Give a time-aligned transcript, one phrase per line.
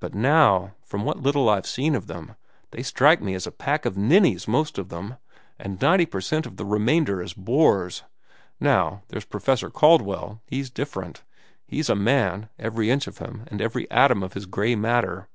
[0.00, 2.34] But now, from what little I've seen of them,
[2.72, 5.14] they strike me as a pack of ninnies, most of them,
[5.60, 8.02] and ninety percent of the remainder as bores.
[8.58, 11.22] Now there's Professor Caldwell—he's different.
[11.68, 15.28] He's a man, every inch of him and every atom of his gray matter."